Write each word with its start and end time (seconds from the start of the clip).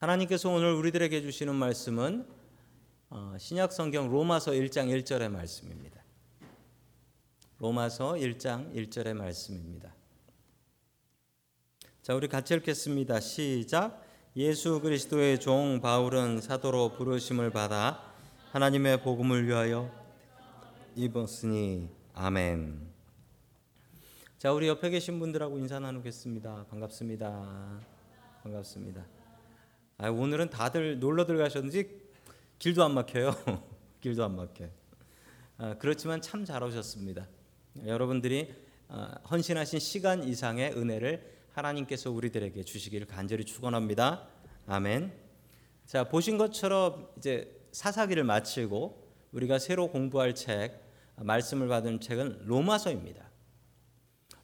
하나님께서 0.00 0.48
오늘 0.48 0.72
우리들에게 0.72 1.20
주시는 1.20 1.54
말씀은 1.54 2.26
어, 3.10 3.36
신약 3.38 3.70
성경 3.70 4.10
로마서 4.10 4.52
1장 4.52 4.88
1절의 4.88 5.28
말씀입니다. 5.28 6.02
로마서 7.58 8.14
1장 8.14 8.74
1절의 8.74 9.12
말씀입니다. 9.12 9.94
자, 12.00 12.14
우리 12.14 12.28
같이 12.28 12.54
읽겠습니다. 12.54 13.20
시작. 13.20 14.02
예수 14.36 14.80
그리스도의 14.80 15.38
종 15.38 15.82
바울은 15.82 16.40
사도로 16.40 16.94
부르심을 16.94 17.50
받아 17.50 18.02
하나님의 18.52 19.02
복음을 19.02 19.46
위하여 19.46 19.90
입었으니 20.96 21.90
아멘. 22.14 22.88
자, 24.38 24.50
우리 24.50 24.66
옆에 24.66 24.88
계신 24.88 25.18
분들하고 25.18 25.58
인사 25.58 25.78
나누겠습니다. 25.78 26.68
반갑습니다. 26.70 27.80
반갑습니다. 28.42 29.19
아, 30.02 30.08
오늘은 30.08 30.48
다들 30.48 30.98
놀러들 30.98 31.36
가셨는지 31.36 32.00
길도 32.58 32.82
안 32.82 32.94
막혀요. 32.94 33.34
길도 34.00 34.24
안 34.24 34.34
막혀. 34.34 34.66
아, 35.58 35.74
그렇지만 35.78 36.22
참 36.22 36.46
잘 36.46 36.62
오셨습니다. 36.62 37.28
여러분들이 37.84 38.50
아, 38.88 39.18
헌신하신 39.30 39.78
시간 39.78 40.24
이상의 40.24 40.72
은혜를 40.72 41.30
하나님께서 41.52 42.10
우리들에게 42.10 42.62
주시기를 42.62 43.08
간절히 43.08 43.44
축원합니다. 43.44 44.26
아멘. 44.66 45.12
자 45.84 46.04
보신 46.04 46.38
것처럼 46.38 47.10
이제 47.18 47.60
사사기를 47.72 48.24
마치고 48.24 49.06
우리가 49.32 49.58
새로 49.58 49.88
공부할 49.88 50.34
책 50.34 50.80
말씀을 51.16 51.68
받은 51.68 52.00
책은 52.00 52.46
로마서입니다. 52.46 53.28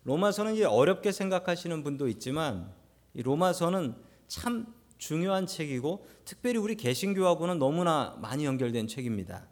로마서는 0.05 0.53
이제 0.53 0.65
어렵게 0.65 1.13
생각하시는 1.13 1.83
분도 1.83 2.09
있지만 2.09 2.71
이 3.15 3.23
로마서는 3.23 3.95
참 4.29 4.75
중요한 4.99 5.47
책이고 5.47 6.07
특별히 6.25 6.59
우리 6.59 6.75
개신교하고는 6.75 7.59
너무나 7.59 8.17
많이 8.21 8.45
연결된 8.45 8.89
책입니다. 8.89 9.47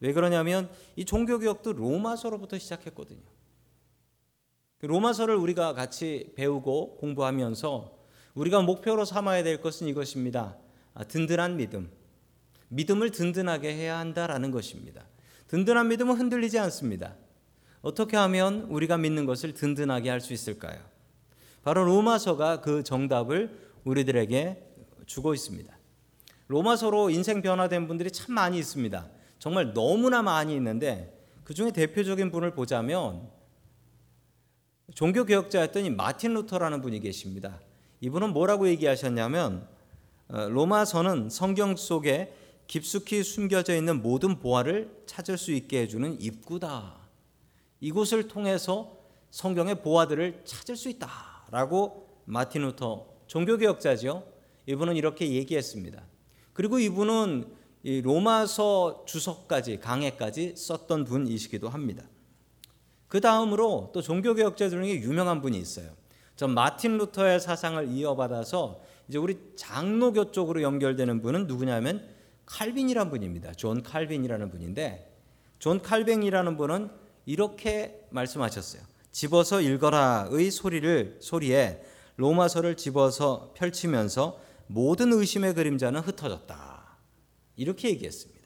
왜 0.00 0.12
그러냐면 0.12 0.70
이 0.96 1.04
종교 1.04 1.38
개혁도 1.38 1.72
로마서로부터 1.72 2.58
시작했거든요. 2.58 3.22
그 4.78 4.86
로마서를 4.86 5.34
우리가 5.34 5.72
같이 5.72 6.32
배우고 6.36 6.98
공부하면서 6.98 7.98
우리가 8.34 8.62
목표로 8.62 9.04
삼아야 9.04 9.42
될 9.42 9.60
것은 9.60 9.88
이것입니다. 9.88 10.56
아, 10.94 11.04
든든한 11.04 11.56
믿음. 11.56 11.90
믿음을 12.68 13.10
든든하게 13.10 13.74
해야 13.74 13.98
한다라는 13.98 14.50
것입니다. 14.52 15.06
든든한 15.48 15.88
믿음은 15.88 16.16
흔들리지 16.16 16.58
않습니다. 16.60 17.16
어떻게 17.80 18.16
하면 18.16 18.62
우리가 18.68 18.98
믿는 18.98 19.24
것을 19.24 19.54
든든하게 19.54 20.10
할 20.10 20.20
수 20.20 20.32
있을까요? 20.32 20.78
바로 21.62 21.84
로마서가 21.84 22.60
그 22.60 22.82
정답을 22.82 23.58
우리들에게 23.84 24.67
주고 25.08 25.34
있습니다. 25.34 25.76
로마서로 26.46 27.10
인생 27.10 27.42
변화된 27.42 27.88
분들이 27.88 28.12
참 28.12 28.34
많이 28.34 28.58
있습니다. 28.58 29.08
정말 29.40 29.72
너무나 29.74 30.22
많이 30.22 30.54
있는데 30.54 31.18
그 31.42 31.54
중에 31.54 31.72
대표적인 31.72 32.30
분을 32.30 32.54
보자면 32.54 33.28
종교 34.94 35.24
개혁자였던 35.24 35.84
이 35.84 35.90
마틴 35.90 36.34
루터라는 36.34 36.80
분이 36.82 37.00
계십니다. 37.00 37.60
이분은 38.00 38.32
뭐라고 38.32 38.68
얘기하셨냐면 38.68 39.66
어, 40.28 40.46
로마서는 40.48 41.30
성경 41.30 41.74
속에 41.74 42.34
깊숙이 42.66 43.22
숨겨져 43.22 43.74
있는 43.74 44.02
모든 44.02 44.38
보화를 44.38 45.02
찾을 45.06 45.38
수 45.38 45.52
있게 45.52 45.82
해주는 45.82 46.20
입구다. 46.20 46.96
이곳을 47.80 48.28
통해서 48.28 48.98
성경의 49.30 49.82
보화들을 49.82 50.42
찾을 50.44 50.76
수 50.76 50.90
있다라고 50.90 52.08
마틴 52.26 52.62
루터 52.62 53.06
종교개혁자죠. 53.26 54.37
이분은 54.68 54.96
이렇게 54.96 55.32
얘기했습니다. 55.32 56.02
그리고 56.52 56.78
이분은 56.78 57.46
로마서 58.02 59.04
주석까지 59.06 59.80
강해까지 59.80 60.56
썼던 60.56 61.06
분이시기도 61.06 61.70
합니다. 61.70 62.04
그 63.08 63.22
다음으로 63.22 63.90
또 63.94 64.02
종교개혁자들 64.02 64.82
중에 64.82 65.00
유명한 65.00 65.40
분이 65.40 65.58
있어요. 65.58 65.88
전 66.36 66.52
마틴 66.52 66.98
루터의 66.98 67.40
사상을 67.40 67.88
이어받아서 67.88 68.82
이제 69.08 69.16
우리 69.16 69.38
장로교 69.56 70.32
쪽으로 70.32 70.60
연결되는 70.60 71.22
분은 71.22 71.46
누구냐면 71.46 72.06
칼빈이라는 72.44 73.10
분입니다. 73.10 73.54
존 73.54 73.82
칼빈이라는 73.82 74.50
분인데 74.50 75.10
존 75.58 75.80
칼빈이라는 75.80 76.56
분은 76.58 76.90
이렇게 77.24 78.06
말씀하셨어요. 78.10 78.82
집어서 79.12 79.62
읽어라의 79.62 80.50
소리를 80.50 81.16
소리에 81.20 81.82
로마서를 82.16 82.76
집어서 82.76 83.54
펼치면서 83.54 84.47
모든 84.68 85.12
의심의 85.12 85.54
그림자는 85.54 86.00
흩어졌다. 86.00 86.96
이렇게 87.56 87.88
얘기했습니다. 87.90 88.38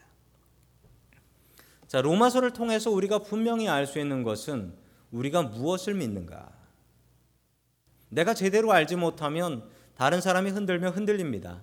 자, 1.87 2.01
로마서를 2.01 2.53
통해서 2.53 2.91
우리가 2.91 3.19
분명히 3.19 3.69
알 3.69 3.87
수 3.87 3.99
있는 3.99 4.23
것은 4.23 4.75
우리가 5.11 5.43
무엇을 5.43 5.95
믿는가. 5.95 6.51
내가 8.09 8.33
제대로 8.35 8.73
알지 8.73 8.97
못하면 8.97 9.69
다른 9.97 10.21
사람이 10.21 10.51
흔들면 10.51 10.95
흔들립니다. 10.95 11.63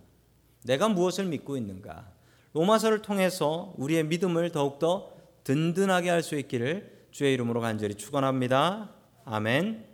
내가 0.64 0.88
무엇을 0.88 1.26
믿고 1.26 1.58
있는가. 1.58 2.12
로마서를 2.54 3.02
통해서 3.02 3.74
우리의 3.78 4.04
믿음을 4.06 4.52
더욱더 4.52 5.12
든든하게 5.44 6.10
할 6.10 6.22
수 6.22 6.36
있기를 6.36 7.08
주의 7.12 7.34
이름으로 7.34 7.60
간절히 7.62 7.96
축원합니다. 7.96 8.94
아멘. 9.26 9.88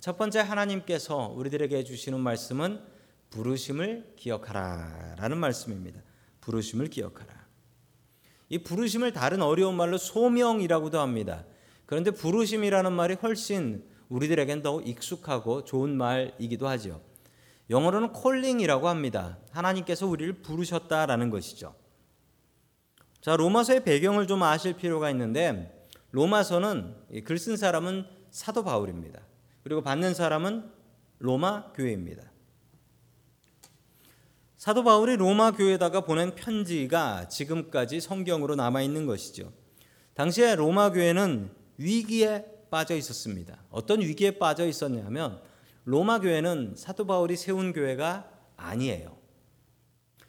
첫 0.00 0.16
번째 0.16 0.40
하나님께서 0.40 1.28
우리들에게 1.36 1.84
주시는 1.84 2.20
말씀은 2.20 2.91
부르심을 3.32 4.12
기억하라라는 4.16 5.38
말씀입니다. 5.38 6.00
부르심을 6.40 6.88
기억하라. 6.88 7.32
이 8.48 8.58
부르심을 8.58 9.12
다른 9.12 9.42
어려운 9.42 9.74
말로 9.74 9.96
소명이라고도 9.96 11.00
합니다. 11.00 11.44
그런데 11.86 12.10
부르심이라는 12.10 12.92
말이 12.92 13.14
훨씬 13.14 13.84
우리들에겐 14.10 14.62
더 14.62 14.80
익숙하고 14.82 15.64
좋은 15.64 15.96
말이기도 15.96 16.68
하죠. 16.68 17.02
영어로는 17.70 18.12
콜링이라고 18.12 18.88
합니다. 18.88 19.38
하나님께서 19.50 20.06
우리를 20.06 20.42
부르셨다라는 20.42 21.30
것이죠. 21.30 21.74
자, 23.22 23.36
로마서의 23.36 23.84
배경을 23.84 24.26
좀 24.26 24.42
아실 24.42 24.76
필요가 24.76 25.10
있는데 25.10 25.88
로마서는 26.10 27.24
글 27.24 27.38
쓴 27.38 27.56
사람은 27.56 28.04
사도 28.30 28.64
바울입니다. 28.64 29.20
그리고 29.62 29.80
받는 29.80 30.12
사람은 30.12 30.70
로마 31.20 31.72
교회입니다. 31.72 32.31
사도 34.62 34.84
바울이 34.84 35.16
로마 35.16 35.50
교회에다가 35.50 36.02
보낸 36.02 36.36
편지가 36.36 37.26
지금까지 37.26 38.00
성경으로 38.00 38.54
남아 38.54 38.82
있는 38.82 39.06
것이죠. 39.06 39.52
당시에 40.14 40.54
로마 40.54 40.92
교회는 40.92 41.50
위기에 41.78 42.46
빠져 42.70 42.94
있었습니다. 42.94 43.60
어떤 43.70 44.00
위기에 44.02 44.38
빠져 44.38 44.64
있었냐면 44.64 45.42
로마 45.84 46.20
교회는 46.20 46.74
사도 46.76 47.08
바울이 47.08 47.36
세운 47.36 47.72
교회가 47.72 48.30
아니에요. 48.56 49.18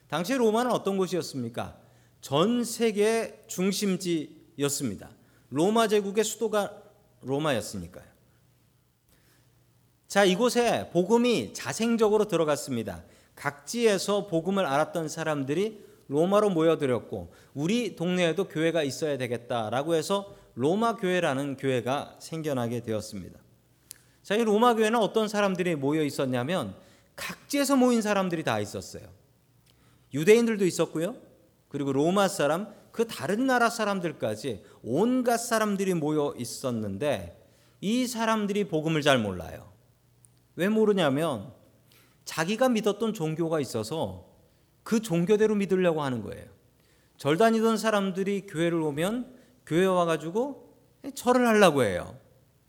당시 0.07 0.33
로마는 0.33 0.71
어떤 0.71 0.97
곳이었습니까? 0.97 1.77
전 2.19 2.63
세계 2.63 3.43
중심지였습니다. 3.45 5.11
로마 5.51 5.87
제국의 5.87 6.23
수도가 6.23 6.81
로마였으니까요. 7.21 8.05
자, 10.07 10.25
이곳에 10.25 10.89
복음이 10.89 11.53
자생적으로 11.53 12.27
들어갔습니다. 12.27 13.03
각지에서 13.35 14.27
복음을 14.27 14.65
알았던 14.65 15.07
사람들이 15.09 15.83
로마로 16.07 16.49
모여들었고 16.49 17.33
우리 17.53 17.95
동네에도 17.95 18.47
교회가 18.47 18.83
있어야 18.83 19.17
되겠다라고 19.17 19.95
해서 19.95 20.35
로마 20.55 20.95
교회라는 20.95 21.57
교회가 21.57 22.17
생겨나게 22.19 22.81
되었습니다. 22.81 23.39
자, 24.21 24.35
이 24.35 24.43
로마 24.43 24.75
교회는 24.75 24.99
어떤 24.99 25.27
사람들이 25.27 25.75
모여 25.75 26.03
있었냐면 26.03 26.75
각지에서 27.15 27.75
모인 27.75 28.01
사람들이 28.01 28.43
다 28.43 28.59
있었어요. 28.59 29.03
유대인들도 30.13 30.65
있었고요. 30.65 31.15
그리고 31.67 31.91
로마 31.91 32.27
사람, 32.27 32.71
그 32.91 33.07
다른 33.07 33.47
나라 33.47 33.69
사람들까지 33.69 34.63
온갖 34.83 35.37
사람들이 35.37 35.95
모여 35.95 36.33
있었는데 36.37 37.41
이 37.81 38.05
사람들이 38.07 38.65
복음을 38.65 39.01
잘 39.01 39.17
몰라요. 39.17 39.73
왜 40.55 40.69
모르냐면 40.69 41.51
자기가 42.25 42.69
믿었던 42.69 43.13
종교가 43.13 43.59
있어서 43.59 44.25
그 44.83 45.01
종교대로 45.01 45.55
믿으려고 45.55 46.01
하는 46.01 46.21
거예요. 46.21 46.45
절 47.17 47.37
다니던 47.37 47.77
사람들이 47.77 48.47
교회를 48.47 48.81
오면 48.81 49.35
교회 49.65 49.85
와가지고 49.85 50.73
절을 51.15 51.47
하려고 51.47 51.83
해요. 51.83 52.17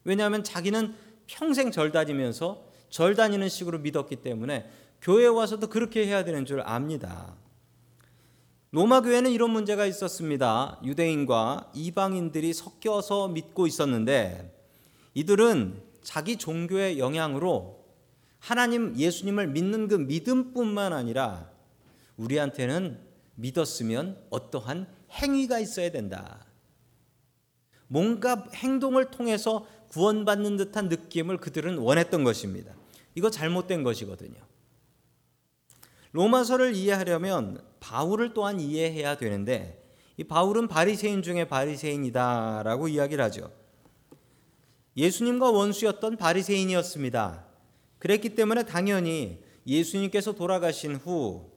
왜냐하면 0.04 0.44
자기는 0.44 0.94
평생 1.26 1.70
절 1.70 1.92
다니면서 1.92 2.64
절 2.90 3.14
다니는 3.14 3.48
식으로 3.48 3.78
믿었기 3.78 4.16
때문에 4.16 4.70
교회 5.00 5.26
와서도 5.26 5.68
그렇게 5.68 6.06
해야 6.06 6.24
되는 6.24 6.44
줄 6.44 6.60
압니다. 6.60 7.34
로마 8.70 9.02
교회는 9.02 9.30
이런 9.30 9.50
문제가 9.50 9.86
있었습니다. 9.86 10.80
유대인과 10.84 11.70
이방인들이 11.74 12.52
섞여서 12.52 13.28
믿고 13.28 13.66
있었는데 13.66 14.52
이들은 15.14 15.80
자기 16.02 16.36
종교의 16.36 16.98
영향으로 16.98 17.83
하나님 18.44 18.94
예수님을 18.94 19.46
믿는 19.46 19.88
그 19.88 19.94
믿음뿐만 19.94 20.92
아니라 20.92 21.50
우리한테는 22.18 23.00
믿었으면 23.36 24.22
어떠한 24.28 24.86
행위가 25.12 25.60
있어야 25.60 25.90
된다. 25.90 26.44
뭔가 27.86 28.46
행동을 28.52 29.06
통해서 29.10 29.66
구원받는 29.88 30.58
듯한 30.58 30.90
느낌을 30.90 31.38
그들은 31.38 31.78
원했던 31.78 32.22
것입니다. 32.22 32.74
이거 33.14 33.30
잘못된 33.30 33.82
것이거든요. 33.82 34.38
로마서를 36.12 36.74
이해하려면 36.74 37.64
바울을 37.80 38.34
또한 38.34 38.60
이해해야 38.60 39.16
되는데 39.16 39.82
이 40.18 40.24
바울은 40.24 40.68
바리새인 40.68 41.22
중에 41.22 41.48
바리새인이다라고 41.48 42.88
이야기를 42.88 43.24
하죠. 43.24 43.50
예수님과 44.98 45.50
원수였던 45.50 46.18
바리새인이었습니다. 46.18 47.53
그랬기 48.04 48.36
때문에 48.36 48.62
당연히 48.64 49.42
예수님께서 49.66 50.34
돌아가신 50.34 50.94
후 50.94 51.54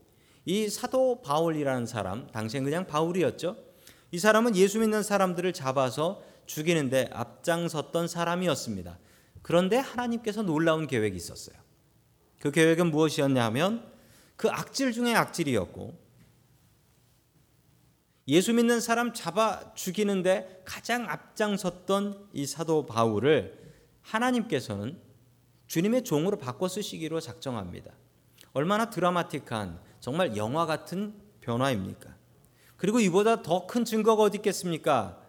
이 0.47 0.69
사도 0.69 1.21
바울이라는 1.23 1.85
사람, 1.85 2.25
당시엔 2.31 2.63
그냥 2.63 2.87
바울이었죠. 2.87 3.57
이 4.11 4.17
사람은 4.17 4.55
예수 4.55 4.79
믿는 4.79 5.03
사람들을 5.03 5.51
잡아서 5.51 6.23
죽이는데 6.45 7.09
앞장섰던 7.11 8.07
사람이었습니다. 8.07 8.97
그런데 9.41 9.75
하나님께서 9.75 10.43
놀라운 10.43 10.87
계획이 10.87 11.17
있었어요. 11.17 11.57
그 12.39 12.51
계획은 12.51 12.91
무엇이었냐면 12.91 13.91
그 14.37 14.49
악질 14.49 14.93
중에 14.93 15.13
악질이었고 15.15 15.99
예수 18.29 18.53
믿는 18.53 18.79
사람 18.79 19.13
잡아 19.13 19.73
죽이는데 19.73 20.61
가장 20.63 21.09
앞장섰던 21.09 22.29
이 22.31 22.45
사도 22.45 22.85
바울을 22.85 23.73
하나님께서는 24.01 24.97
주님의 25.67 26.03
종으로 26.03 26.37
바꿔 26.37 26.67
쓰시기로 26.67 27.19
작정합니다. 27.19 27.91
얼마나 28.53 28.89
드라마틱한 28.89 29.79
정말 29.99 30.35
영화 30.37 30.65
같은 30.65 31.13
변화입니까? 31.41 32.15
그리고 32.77 32.99
이보다 32.99 33.41
더 33.41 33.67
큰 33.67 33.85
증거가 33.85 34.23
어디 34.23 34.37
있겠습니까? 34.37 35.21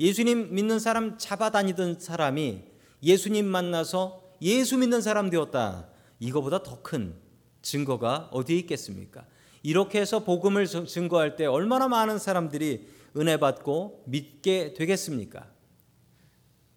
예수님 0.00 0.54
믿는 0.54 0.78
사람 0.78 1.18
잡아다니던 1.18 2.00
사람이 2.00 2.64
예수님 3.02 3.46
만나서 3.46 4.22
예수 4.40 4.78
믿는 4.78 5.00
사람 5.02 5.30
되었다. 5.30 5.88
이거보다 6.18 6.62
더 6.62 6.82
큰 6.82 7.14
증거가 7.62 8.28
어디에 8.32 8.58
있겠습니까? 8.58 9.24
이렇게 9.62 10.00
해서 10.00 10.24
복음을 10.24 10.66
증거할 10.66 11.36
때 11.36 11.46
얼마나 11.46 11.86
많은 11.88 12.18
사람들이 12.18 12.88
은혜 13.16 13.36
받고 13.36 14.04
믿게 14.06 14.74
되겠습니까? 14.74 15.46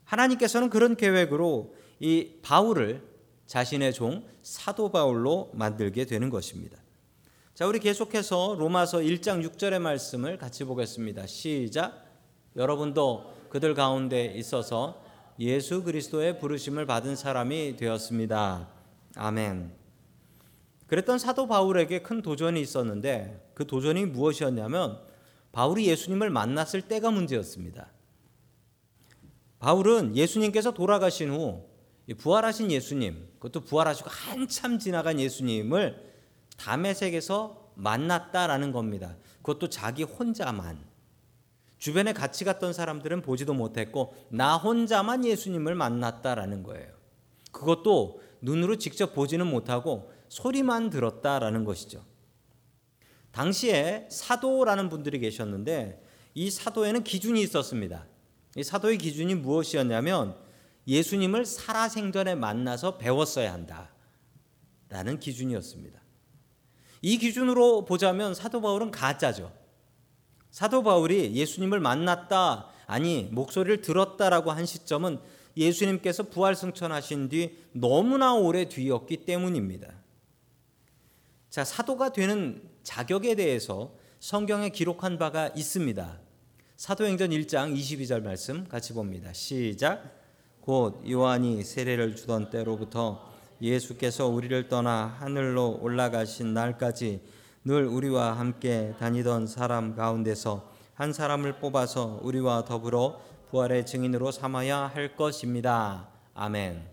하나님께서는 0.03 0.69
그런 0.69 0.95
계획으로 0.95 1.74
이 1.99 2.31
바울을 2.41 3.01
자신의 3.45 3.93
종 3.93 4.23
사도 4.41 4.91
바울로 4.91 5.51
만들게 5.53 6.05
되는 6.05 6.29
것입니다. 6.29 6.77
자, 7.53 7.65
우리 7.67 7.79
계속해서 7.79 8.55
로마서 8.59 8.99
1장 8.99 9.47
6절의 9.47 9.79
말씀을 9.79 10.37
같이 10.37 10.65
보겠습니다. 10.65 11.25
시작. 11.25 12.05
여러분도 12.55 13.33
그들 13.49 13.73
가운데 13.73 14.25
있어서 14.25 15.01
예수 15.39 15.83
그리스도의 15.83 16.39
부르심을 16.39 16.85
받은 16.85 17.15
사람이 17.15 17.77
되었습니다. 17.77 18.67
아멘. 19.15 19.71
그랬던 20.87 21.17
사도 21.17 21.47
바울에게 21.47 22.01
큰 22.01 22.21
도전이 22.21 22.59
있었는데 22.61 23.51
그 23.53 23.65
도전이 23.65 24.05
무엇이었냐면 24.07 24.99
바울이 25.51 25.87
예수님을 25.87 26.29
만났을 26.29 26.81
때가 26.83 27.11
문제였습니다. 27.11 27.89
바울은 29.59 30.15
예수님께서 30.15 30.73
돌아가신 30.73 31.31
후 31.31 31.63
부활하신 32.13 32.71
예수님, 32.71 33.27
그것도 33.39 33.65
부활하시고 33.65 34.09
한참 34.09 34.77
지나간 34.77 35.19
예수님을 35.19 36.13
담에색에서 36.57 37.71
만났다라는 37.75 38.71
겁니다. 38.71 39.17
그것도 39.41 39.69
자기 39.69 40.03
혼자만. 40.03 40.83
주변에 41.77 42.13
같이 42.13 42.45
갔던 42.45 42.73
사람들은 42.73 43.21
보지도 43.21 43.53
못했고 43.53 44.15
나 44.29 44.55
혼자만 44.57 45.25
예수님을 45.25 45.75
만났다라는 45.75 46.63
거예요. 46.63 46.93
그것도 47.51 48.21
눈으로 48.41 48.77
직접 48.77 49.13
보지는 49.13 49.47
못하고 49.47 50.11
소리만 50.29 50.89
들었다라는 50.89 51.63
것이죠. 51.65 52.03
당시에 53.31 54.07
사도라는 54.09 54.89
분들이 54.89 55.19
계셨는데 55.19 56.01
이 56.33 56.49
사도에는 56.49 57.03
기준이 57.03 57.41
있었습니다. 57.41 58.05
이 58.55 58.63
사도의 58.63 58.97
기준이 58.97 59.35
무엇이었냐면 59.35 60.37
예수님을 60.87 61.45
살아생전에 61.45 62.35
만나서 62.35 62.97
배웠어야 62.97 63.51
한다. 63.53 63.89
라는 64.89 65.19
기준이었습니다. 65.19 65.99
이 67.01 67.17
기준으로 67.17 67.85
보자면 67.85 68.33
사도 68.33 68.61
바울은 68.61 68.91
가짜죠. 68.91 69.51
사도 70.51 70.83
바울이 70.83 71.35
예수님을 71.35 71.79
만났다, 71.79 72.69
아니, 72.87 73.23
목소리를 73.31 73.81
들었다라고 73.81 74.51
한 74.51 74.65
시점은 74.65 75.19
예수님께서 75.57 76.23
부활 76.23 76.55
승천하신 76.55 77.29
뒤 77.29 77.57
너무나 77.71 78.33
오래 78.33 78.69
뒤였기 78.69 79.25
때문입니다. 79.25 79.93
자, 81.49 81.63
사도가 81.63 82.11
되는 82.11 82.61
자격에 82.83 83.35
대해서 83.35 83.95
성경에 84.19 84.69
기록한 84.69 85.17
바가 85.17 85.49
있습니다. 85.55 86.19
사도행전 86.77 87.29
1장 87.29 87.75
22절 87.75 88.21
말씀 88.23 88.67
같이 88.67 88.93
봅니다. 88.93 89.31
시작. 89.33 90.24
곧 90.65 90.99
요한이 91.07 91.63
세례를 91.63 92.15
주던 92.15 92.49
때로부터 92.49 93.31
예수께서 93.61 94.25
우리를 94.27 94.67
떠나 94.67 95.15
하늘로 95.19 95.77
올라가신 95.79 96.55
날까지 96.55 97.21
늘 97.65 97.85
우리와 97.85 98.33
함께 98.33 98.95
다니던 98.97 99.45
사람 99.45 99.95
가운데서 99.95 100.71
한 100.95 101.13
사람을 101.13 101.59
뽑아서 101.59 102.19
우리와 102.23 102.65
더불어 102.65 103.21
부활의 103.51 103.85
증인으로 103.85 104.31
삼아야 104.31 104.87
할 104.87 105.15
것입니다. 105.15 106.09
아멘. 106.33 106.83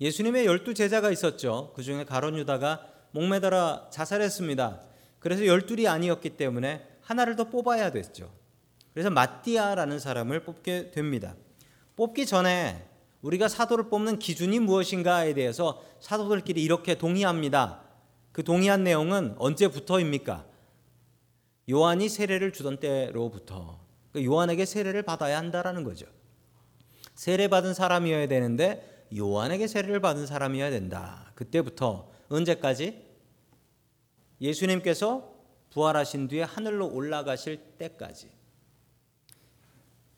예수님의 0.00 0.46
열두 0.46 0.74
제자가 0.74 1.10
있었죠. 1.10 1.72
그 1.74 1.82
중에 1.82 2.04
가론 2.04 2.36
유다가 2.36 2.86
목매달아 3.10 3.88
자살했습니다. 3.90 4.80
그래서 5.18 5.44
열둘이 5.44 5.88
아니었기 5.88 6.30
때문에 6.36 6.86
하나를 7.02 7.34
더 7.34 7.50
뽑아야 7.50 7.90
됐죠. 7.90 8.30
그래서 8.94 9.10
마띠아라는 9.10 9.98
사람을 9.98 10.44
뽑게 10.44 10.92
됩니다. 10.92 11.34
뽑기 11.98 12.26
전에 12.26 12.88
우리가 13.22 13.48
사도를 13.48 13.88
뽑는 13.88 14.20
기준이 14.20 14.60
무엇인가에 14.60 15.34
대해서 15.34 15.82
사도들끼리 15.98 16.62
이렇게 16.62 16.94
동의합니다. 16.94 17.82
그 18.30 18.44
동의한 18.44 18.84
내용은 18.84 19.34
언제부터입니까? 19.36 20.46
요한이 21.68 22.08
세례를 22.08 22.52
주던 22.52 22.78
때로부터 22.78 23.80
그 24.12 24.24
요한에게 24.24 24.64
세례를 24.64 25.02
받아야 25.02 25.38
한다라는 25.38 25.82
거죠. 25.82 26.06
세례 27.16 27.48
받은 27.48 27.74
사람이어야 27.74 28.28
되는데 28.28 29.08
요한에게 29.16 29.66
세례를 29.66 29.98
받은 29.98 30.24
사람이어야 30.24 30.70
된다. 30.70 31.32
그때부터 31.34 32.12
언제까지? 32.28 33.08
예수님께서 34.40 35.34
부활하신 35.70 36.28
뒤에 36.28 36.44
하늘로 36.44 36.94
올라가실 36.94 37.56
때까지. 37.76 38.37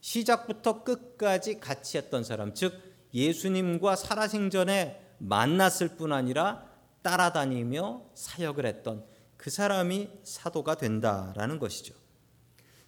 시작부터 0.01 0.85
끝까지 0.85 1.61
같이 1.61 1.99
했던 1.99 2.25
사람, 2.25 2.55
즉 2.55 2.75
예수님과 3.13 3.97
살아생전에 3.97 5.01
만났을 5.19 5.97
뿐 5.97 6.13
아니라 6.13 6.65
따라다니며 7.03 8.03
사역을 8.15 8.67
했던 8.67 9.05
그 9.37 9.51
사람이 9.51 10.11
사도가 10.23 10.77
된다라는 10.77 11.59
것이죠. 11.59 11.95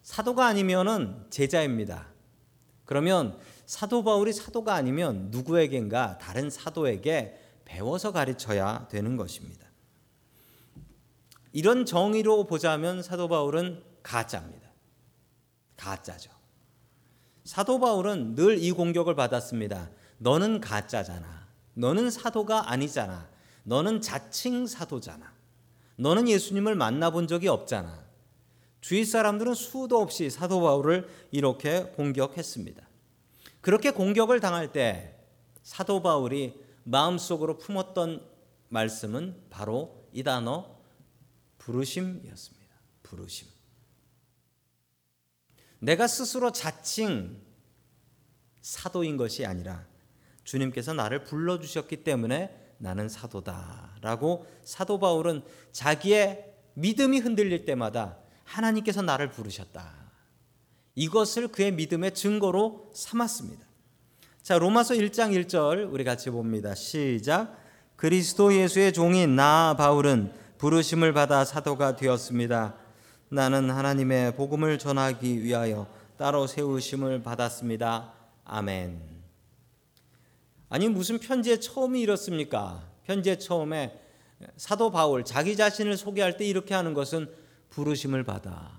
사도가 0.03 0.47
아니면은 0.47 1.27
제자입니다. 1.31 2.09
그러면 2.85 3.39
사도 3.65 4.03
바울이 4.03 4.33
사도가 4.33 4.75
아니면 4.75 5.29
누구에겐가 5.31 6.19
다른 6.19 6.51
사도에게 6.51 7.41
배워서 7.65 8.13
가르쳐야 8.13 8.89
되는 8.89 9.17
것입니다. 9.17 9.67
이런 11.53 11.87
정의로 11.87 12.45
보자면 12.45 13.03
사도 13.03 13.29
바울은 13.29 13.83
가짜입니다. 14.03 14.71
가짜죠. 15.77 16.42
사도 17.45 17.81
바울은 17.81 18.35
늘 18.35 18.59
이 18.59 18.73
공격을 18.73 19.15
받았습니다. 19.15 19.91
너는 20.19 20.61
가짜잖아. 20.61 21.47
너는 21.75 22.11
사도가 22.11 22.71
아니잖아. 22.71 23.29
너는 23.65 24.01
자칭 24.01 24.67
사도잖아. 24.67 25.33
너는 25.97 26.29
예수님을 26.29 26.75
만나본 26.75 27.27
적이 27.29 27.49
없잖아. 27.49 28.03
주위 28.81 29.05
사람들은 29.05 29.55
수도 29.55 30.01
없이 30.01 30.31
사도 30.31 30.61
바울을 30.61 31.09
이렇게 31.31 31.85
공격했습니다. 31.85 32.83
그렇게 33.61 33.91
공격을 33.91 34.41
당할 34.41 34.73
때 34.73 35.17
사도 35.63 36.03
바울이 36.03 36.61
마음속으로 36.85 37.59
품었던 37.59 38.27
말씀은 38.69 39.37
바로 39.51 40.05
이 40.13 40.23
단어 40.25 40.67
부르심이었습니다. 41.59 42.75
부르심. 43.05 43.52
내가 45.83 46.07
스스로 46.07 46.53
자칭 46.53 47.37
사도인 48.61 49.17
것이 49.17 49.45
아니라 49.45 49.85
주님께서 50.45 50.93
나를 50.93 51.25
불러주셨기 51.25 52.05
때문에 52.05 52.57
나는 52.79 53.09
사도다라고 53.09 54.47
사도 54.63 55.01
바울은 55.01 55.43
자기의 55.73 56.53
믿음이 56.75 57.19
흔들릴 57.19 57.65
때마다 57.65 58.19
하나님께서 58.45 59.03
나를 59.03 59.31
부르셨다. 59.31 59.93
이것을 60.95 61.49
그의 61.49 61.73
믿음의 61.73 62.15
증거로 62.15 62.93
삼았습니다. 62.95 63.67
자, 64.41 64.59
로마서 64.59 64.95
1장 64.95 65.33
1절 65.33 65.93
우리 65.93 66.05
같이 66.05 66.31
봅니다. 66.31 66.77
시작. 66.77 67.57
그리스도 67.97 68.55
예수의 68.55 68.93
종인 68.93 69.35
나 69.35 69.75
바울은 69.77 70.33
부르심을 70.59 71.13
받아 71.13 71.45
사도가 71.45 71.97
되었습니다. 71.97 72.82
나는 73.33 73.71
하나님의 73.71 74.37
복음을 74.37 74.79
전하기 74.79 75.43
위하여 75.43 75.87
따로 76.19 76.47
세우심을 76.47 77.23
받았습니다. 77.23 78.13
아멘. 78.45 79.01
아니 80.69 80.89
무슨 80.91 81.19
편지의 81.19 81.63
처음이 81.63 82.03
이렇습니까? 82.03 82.87
편지의 83.05 83.41
처음에 83.41 83.99
사도 84.59 84.91
바울 84.91 85.25
자기 85.25 85.57
자신을 85.57 85.97
소개할 85.97 86.37
때 86.37 86.45
이렇게 86.45 86.75
하는 86.75 86.93
것은 86.93 87.35
부르심을 87.71 88.23
받아 88.25 88.71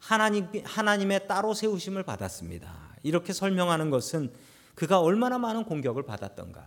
하나님 0.00 0.48
하나님의 0.64 1.28
따로 1.28 1.54
세우심을 1.54 2.02
받았습니다. 2.02 2.96
이렇게 3.04 3.32
설명하는 3.32 3.90
것은 3.90 4.32
그가 4.74 4.98
얼마나 4.98 5.38
많은 5.38 5.66
공격을 5.66 6.02
받았던가. 6.02 6.66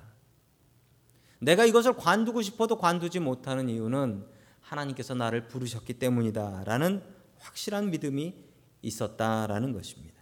내가 1.39 1.65
이것을 1.65 1.91
관두고 1.97 2.41
싶어도 2.41 2.77
관두지 2.77 3.19
못하는 3.19 3.67
이유는 3.67 4.31
하나님께서 4.63 5.13
나를 5.13 5.47
부르셨기 5.47 5.93
때문이다라는 5.93 7.03
확실한 7.37 7.91
믿음이 7.91 8.33
있었다라는 8.81 9.73
것입니다. 9.73 10.13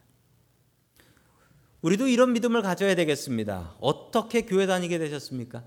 우리도 1.82 2.08
이런 2.08 2.34
믿음을 2.34 2.62
가져야 2.62 2.96
되겠습니다. 2.96 3.76
어떻게 3.80 4.42
교회 4.42 4.68
다니게 4.68 5.00
되셨습니까? 5.00 5.64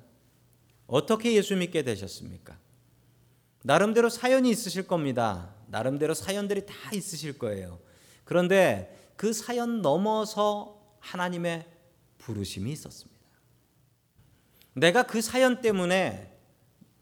어떻게 0.86 1.34
예수 1.34 1.56
믿게 1.56 1.82
되셨습니까? 1.82 2.56
나름대로 3.62 4.08
사연이 4.08 4.50
있으실 4.50 4.86
겁니다. 4.86 5.54
나름대로 5.68 6.14
사연들이 6.14 6.66
다 6.66 6.74
있으실 6.92 7.38
거예요. 7.38 7.80
그런데 8.24 9.12
그 9.16 9.32
사연 9.32 9.82
넘어서 9.82 10.80
하나님의 11.00 11.66
부르심이 12.18 12.70
있었습니다. 12.72 13.14
내가 14.74 15.04
그 15.04 15.20
사연 15.20 15.60
때문에 15.60 16.33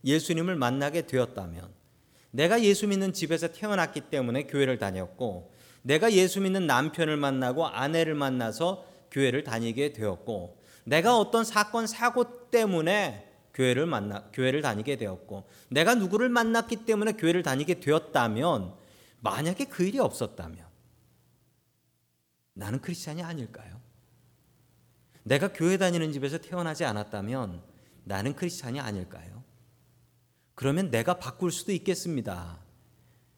예수님을 0.04 0.56
만나게 0.56 1.06
되었다면, 1.06 1.68
내가 2.30 2.62
예수 2.62 2.86
믿는 2.86 3.12
집에서 3.12 3.48
태어났기 3.48 4.02
때문에 4.02 4.44
교회를 4.44 4.78
다녔고, 4.78 5.52
내가 5.82 6.12
예수 6.12 6.40
믿는 6.40 6.66
남편을 6.66 7.16
만나고 7.16 7.66
아내를 7.66 8.14
만나서 8.14 8.86
교회를 9.10 9.44
다니게 9.44 9.92
되었고, 9.92 10.60
내가 10.84 11.18
어떤 11.18 11.44
사건 11.44 11.86
사고 11.86 12.50
때문에 12.50 13.28
교회를 13.54 13.86
만나 13.86 14.24
교회를 14.32 14.62
다니게 14.62 14.96
되었고, 14.96 15.44
내가 15.68 15.94
누구를 15.94 16.28
만났기 16.28 16.84
때문에 16.84 17.12
교회를 17.12 17.42
다니게 17.42 17.80
되었다면, 17.80 18.74
만약에 19.20 19.66
그 19.66 19.84
일이 19.84 19.98
없었다면, 19.98 20.72
나는 22.54 22.80
크리스찬이 22.80 23.22
아닐까요? 23.22 23.80
내가 25.22 25.52
교회 25.52 25.76
다니는 25.76 26.12
집에서 26.12 26.38
태어나지 26.38 26.84
않았다면 26.84 27.62
나는 28.04 28.34
크리스찬이 28.34 28.80
아닐까요? 28.80 29.41
그러면 30.62 30.92
내가 30.92 31.14
바꿀 31.14 31.50
수도 31.50 31.72
있겠습니다. 31.72 32.60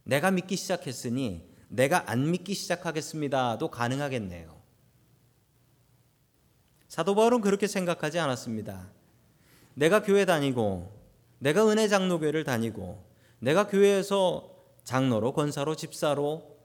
내가 0.02 0.30
믿기 0.30 0.56
시작했으니 0.56 1.48
내가 1.68 2.10
안 2.10 2.30
믿기 2.30 2.52
시작하겠습니다도 2.52 3.70
가능하겠네요. 3.70 4.54
사도 6.86 7.14
바울은 7.14 7.40
그렇게 7.40 7.66
생각하지 7.66 8.18
않았습니다. 8.18 8.90
내가 9.72 10.02
교회 10.02 10.26
다니고 10.26 10.92
내가 11.38 11.66
은혜 11.66 11.88
장로교회를 11.88 12.44
다니고 12.44 13.02
내가 13.38 13.68
교회에서 13.68 14.54
장로로 14.84 15.32
권사로 15.32 15.76
집사로 15.76 16.58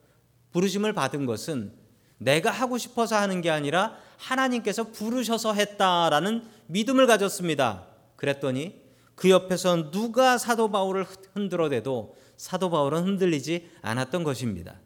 부르심을 0.51 0.92
받은 0.92 1.25
것은 1.25 1.74
내가 2.18 2.51
하고 2.51 2.78
싶어서 2.78 3.16
하는 3.16 3.39
게 3.39 3.50
아니라 3.50 3.96
하나님께서 4.18 4.92
부르셔서 4.92 5.54
했다라는 5.54 6.46
믿음을 6.68 7.08
가졌습니다. 7.08 7.88
그랬더니 8.18 8.78
그 9.20 9.30
옆에서 9.30 9.92
누가 9.92 10.38
사도 10.38 10.72
바울을 10.72 11.06
흔들어대도 11.34 12.16
사도 12.38 12.70
바울은 12.70 13.04
흔들리지 13.04 13.70
않았던 13.82 14.24
것입니다. 14.24 14.80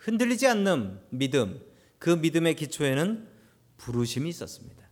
흔들리지 0.00 0.46
않는 0.48 1.00
믿음, 1.08 1.58
그 1.98 2.10
믿음의 2.10 2.56
기초에는 2.56 3.26
부르심이 3.78 4.28
있었습니다. 4.28 4.86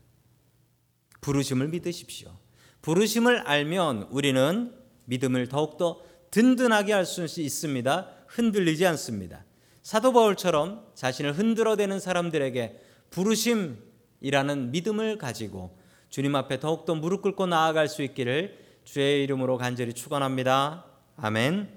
부르심을 1.21 1.69
믿으십시오. 1.69 2.35
부르심을 2.81 3.41
알면 3.41 4.09
우리는 4.11 4.75
믿음을 5.05 5.47
더욱더 5.49 6.03
든든하게 6.31 6.95
할 6.95 7.05
수 7.05 7.43
있습니다. 7.43 8.09
흔들리지 8.27 8.87
않습니다. 8.87 9.45
사도 9.83 10.15
바울처럼 10.15 10.87
자신을 10.95 11.37
흔들어대는 11.37 12.01
사람들에게 12.01 12.81
부르심이라는 13.11 14.71
믿음을 14.71 15.19
가지고 15.19 15.84
주님 16.15 16.37
앞에 16.37 16.61
더욱더 16.61 16.95
무릎 16.95 17.23
꿇고 17.23 17.47
나아갈 17.47 17.89
수 17.89 18.05
있기를 18.05 18.57
주의 18.85 19.25
이름으로 19.25 19.59
간절히 19.59 19.95
축원합니다. 19.95 20.85
아멘. 21.17 21.69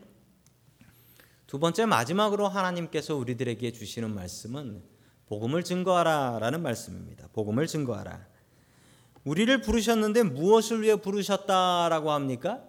두 1.47 1.57
번째 1.57 1.87
마지막으로 1.87 2.47
하나님께서 2.47 3.15
우리들에게 3.15 3.71
주시는 3.71 4.13
말씀은 4.13 4.83
복음을 5.25 5.63
증거하라라는 5.63 6.61
말씀입니다. 6.61 7.29
복음을 7.33 7.65
증거하라. 7.65 8.27
우리를 9.23 9.59
부르셨는데 9.61 10.21
무엇을 10.21 10.83
위해 10.83 10.97
부르셨다라고 10.97 12.11
합니까? 12.11 12.61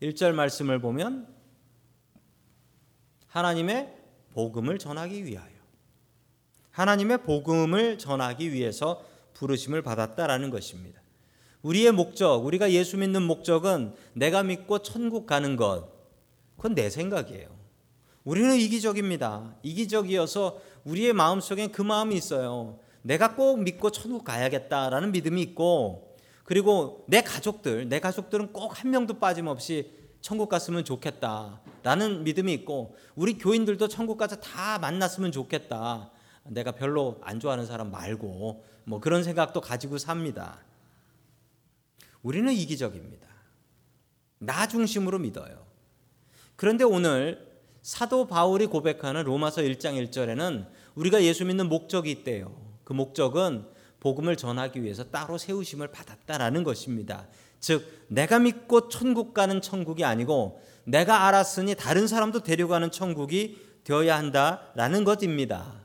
1절 0.00 0.32
말씀을 0.32 0.78
보면 0.78 1.28
하나님의 3.26 3.94
복음을 4.32 4.78
전하기 4.78 5.26
위하여 5.26 5.52
하나님의 6.70 7.24
복음을 7.24 7.98
전하기 7.98 8.54
위해서 8.54 9.04
부르심을 9.34 9.82
받았다라는 9.82 10.50
것입니다. 10.50 11.00
우리의 11.62 11.92
목적, 11.92 12.44
우리가 12.44 12.72
예수 12.72 12.96
믿는 12.96 13.22
목적은 13.22 13.94
내가 14.12 14.42
믿고 14.42 14.80
천국 14.80 15.26
가는 15.26 15.56
것. 15.56 15.88
그건 16.56 16.74
내 16.74 16.90
생각이에요. 16.90 17.48
우리는 18.24 18.56
이기적입니다. 18.56 19.54
이기적이어서 19.62 20.60
우리의 20.84 21.12
마음속엔 21.12 21.72
그 21.72 21.82
마음이 21.82 22.14
있어요. 22.16 22.78
내가 23.02 23.34
꼭 23.34 23.62
믿고 23.62 23.90
천국 23.90 24.24
가야겠다라는 24.24 25.12
믿음이 25.12 25.42
있고 25.42 26.16
그리고 26.44 27.04
내 27.08 27.22
가족들, 27.22 27.88
내 27.88 28.00
가족들은 28.00 28.52
꼭 28.52 28.72
한 28.74 28.90
명도 28.90 29.18
빠짐없이 29.18 29.92
천국 30.20 30.48
갔으면 30.48 30.84
좋겠다라는 30.84 32.24
믿음이 32.24 32.52
있고 32.54 32.96
우리 33.14 33.36
교인들도 33.36 33.88
천국 33.88 34.16
가서 34.16 34.36
다 34.36 34.78
만났으면 34.78 35.32
좋겠다. 35.32 36.10
내가 36.44 36.72
별로 36.72 37.18
안 37.22 37.40
좋아하는 37.40 37.66
사람 37.66 37.90
말고 37.90 38.64
뭐 38.84 39.00
그런 39.00 39.24
생각도 39.24 39.60
가지고 39.60 39.98
삽니다. 39.98 40.58
우리는 42.22 42.52
이기적입니다. 42.52 43.28
나 44.38 44.66
중심으로 44.66 45.18
믿어요. 45.18 45.64
그런데 46.56 46.84
오늘 46.84 47.54
사도 47.82 48.26
바울이 48.26 48.66
고백하는 48.66 49.24
로마서 49.24 49.62
1장 49.62 50.02
1절에는 50.08 50.66
우리가 50.94 51.22
예수 51.22 51.44
믿는 51.44 51.68
목적이 51.68 52.10
있대요. 52.10 52.54
그 52.84 52.92
목적은 52.92 53.66
복음을 54.00 54.36
전하기 54.36 54.82
위해서 54.82 55.04
따로 55.04 55.38
세우심을 55.38 55.88
받았다라는 55.88 56.64
것입니다. 56.64 57.26
즉 57.60 58.06
내가 58.08 58.38
믿고 58.38 58.88
천국 58.88 59.32
가는 59.32 59.60
천국이 59.62 60.04
아니고 60.04 60.60
내가 60.84 61.26
알았으니 61.26 61.74
다른 61.74 62.06
사람도 62.06 62.42
데려가는 62.42 62.90
천국이 62.90 63.58
되어야 63.84 64.16
한다라는 64.16 65.04
것입니다. 65.04 65.83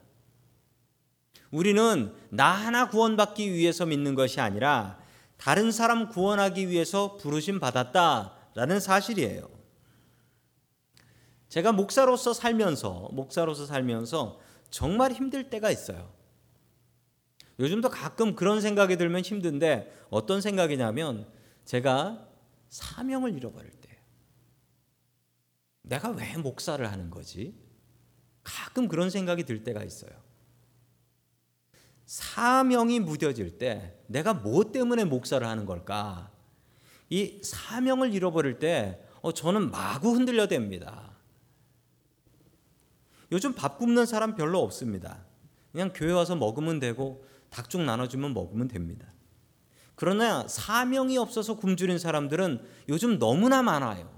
우리는 1.52 2.14
나 2.30 2.52
하나 2.52 2.90
구원받기 2.90 3.54
위해서 3.54 3.86
믿는 3.86 4.16
것이 4.16 4.40
아니라 4.40 5.00
다른 5.38 5.72
사람 5.72 6.10
구원하기 6.10 6.70
위해서 6.70 7.18
부르심 7.18 7.60
받았다라는 7.60 8.80
사실이에요. 8.80 9.50
제가 11.48 11.72
목사로서 11.72 12.34
살면서 12.34 13.10
목사로서 13.14 13.66
살면서 13.66 14.40
정말 14.70 15.12
힘들 15.12 15.50
때가 15.50 15.72
있어요. 15.72 16.14
요즘도 17.58 17.90
가끔 17.90 18.36
그런 18.36 18.62
생각이 18.62 18.98
들면 18.98 19.22
힘든데 19.22 20.06
어떤 20.10 20.42
생각이냐면 20.42 21.28
제가 21.66 22.28
사명을 22.70 23.36
잃어버릴 23.36 23.72
때 23.72 24.00
내가 25.82 26.10
왜 26.12 26.38
목사를 26.38 26.90
하는 26.90 27.10
거지? 27.10 27.56
가끔 28.44 28.88
그런 28.88 29.10
생각이 29.10 29.44
들 29.44 29.64
때가 29.64 29.84
있어요. 29.84 30.12
사명이 32.10 33.02
무뎌질 33.02 33.60
때 33.60 33.94
내가 34.08 34.34
뭐 34.34 34.72
때문에 34.72 35.04
목사를 35.04 35.46
하는 35.46 35.68
걸까? 35.68 36.32
이 37.08 37.40
사명을 37.44 38.16
잃어버릴 38.16 38.58
때 38.58 39.00
어, 39.22 39.32
저는 39.32 39.70
마구 39.70 40.14
흔들려댑니다. 40.16 41.12
요즘 43.32 43.54
밥 43.54 43.78
굶는 43.78 44.08
사람 44.08 44.34
별로 44.34 44.60
없습니다. 44.64 45.20
그냥 45.72 45.92
교회 45.94 46.12
와서 46.12 46.36
먹으면 46.36 46.80
되고 46.80 47.24
닭죽 47.52 47.82
나눠주면 47.82 48.34
먹으면 48.34 48.68
됩니다. 48.68 49.06
그러나 49.94 50.48
사명이 50.48 51.16
없어서 51.20 51.58
굶주린 51.58 52.00
사람들은 52.00 52.66
요즘 52.90 53.20
너무나 53.20 53.62
많아요. 53.62 54.10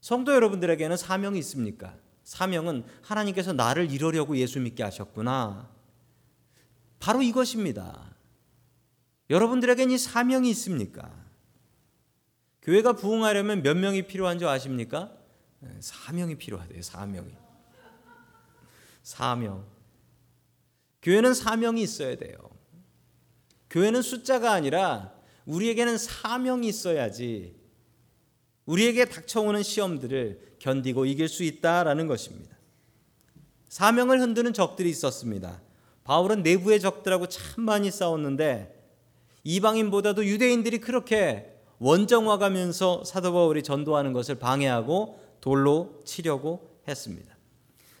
성도 0.00 0.34
여러분들에게는 0.34 0.96
사명이 0.96 1.38
있습니까? 1.38 1.94
사명은 2.24 2.84
하나님께서 3.02 3.52
나를 3.52 3.92
이루려고 3.92 4.36
예수 4.36 4.58
믿게 4.58 4.82
하셨구나. 4.82 5.77
바로 6.98 7.22
이것입니다. 7.22 8.16
여러분들에게는 9.30 9.94
이 9.94 9.98
사명이 9.98 10.50
있습니까? 10.50 11.12
교회가 12.62 12.94
부흥하려면 12.94 13.62
몇 13.62 13.76
명이 13.76 14.06
필요한 14.06 14.38
줄 14.38 14.48
아십니까? 14.48 15.12
네, 15.60 15.70
사명이 15.80 16.36
필요하대요. 16.36 16.82
사명이. 16.82 17.34
사명. 19.02 19.66
교회는 21.02 21.34
사명이 21.34 21.80
있어야 21.82 22.16
돼요. 22.16 22.36
교회는 23.70 24.02
숫자가 24.02 24.52
아니라 24.52 25.14
우리에게는 25.46 25.96
사명이 25.98 26.68
있어야지 26.68 27.56
우리에게 28.66 29.06
닥쳐오는 29.06 29.62
시험들을 29.62 30.56
견디고 30.58 31.06
이길 31.06 31.28
수 31.28 31.42
있다라는 31.42 32.06
것입니다. 32.06 32.56
사명을 33.68 34.20
흔드는 34.20 34.52
적들이 34.52 34.90
있었습니다. 34.90 35.62
바울은 36.08 36.42
내부의 36.42 36.80
적들하고 36.80 37.28
참 37.28 37.64
많이 37.64 37.90
싸웠는데 37.90 38.74
이방인보다도 39.44 40.24
유대인들이 40.24 40.78
그렇게 40.78 41.54
원정화가면서 41.80 43.04
사도 43.04 43.34
바울이 43.34 43.62
전도하는 43.62 44.14
것을 44.14 44.36
방해하고 44.36 45.20
돌로 45.42 46.00
치려고 46.06 46.80
했습니다. 46.88 47.36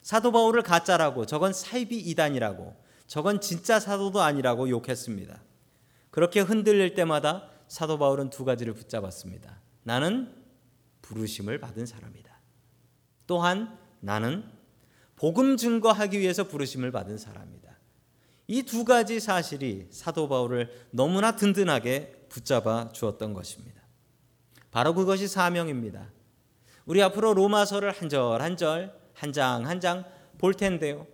사도 0.00 0.32
바울을 0.32 0.62
가짜라고 0.62 1.26
저건 1.26 1.52
사이비 1.52 1.98
이단이라고 1.98 2.74
저건 3.06 3.42
진짜 3.42 3.78
사도도 3.78 4.22
아니라고 4.22 4.70
욕했습니다. 4.70 5.42
그렇게 6.10 6.40
흔들릴 6.40 6.94
때마다 6.94 7.50
사도 7.68 7.98
바울은 7.98 8.30
두 8.30 8.46
가지를 8.46 8.72
붙잡았습니다. 8.72 9.60
나는 9.82 10.34
부르심을 11.02 11.60
받은 11.60 11.84
사람이다. 11.84 12.40
또한 13.26 13.78
나는 14.00 14.44
복음 15.14 15.58
증거하기 15.58 16.18
위해서 16.18 16.44
부르심을 16.44 16.90
받은 16.90 17.18
사람이다. 17.18 17.67
이 18.48 18.62
두 18.62 18.84
가지 18.84 19.20
사실이 19.20 19.88
사도 19.90 20.28
바울을 20.28 20.70
너무나 20.90 21.36
든든하게 21.36 22.26
붙잡아 22.30 22.90
주었던 22.92 23.34
것입니다. 23.34 23.82
바로 24.70 24.94
그것이 24.94 25.28
사명입니다. 25.28 26.10
우리 26.86 27.02
앞으로 27.02 27.34
로마서를 27.34 27.92
한 27.92 28.08
절 28.08 28.40
한 28.40 28.56
절, 28.56 28.92
한 29.14 29.32
장 29.32 29.66
한 29.66 29.80
장 29.80 30.04
볼 30.38 30.54
텐데요. 30.54 31.06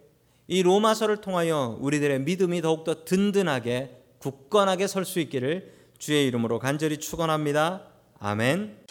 이 0.46 0.62
로마서를 0.62 1.20
통하여 1.22 1.76
우리들의 1.80 2.20
믿음이 2.20 2.60
더욱더 2.62 3.04
든든하게 3.04 4.02
굳건하게 4.18 4.86
설 4.86 5.04
수 5.04 5.18
있기를 5.20 5.72
주의 5.98 6.26
이름으로 6.26 6.58
간절히 6.58 6.98
축원합니다. 6.98 7.88
아멘. 8.20 8.84